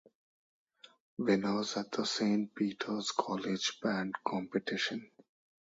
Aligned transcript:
Winners 1.19 1.77
at 1.77 1.93
St.Peter's 2.07 3.11
college 3.11 3.79
band 3.83 4.15
competition. 4.27 5.11